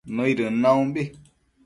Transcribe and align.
nëidën 0.15 0.55
naumbi 0.61 1.01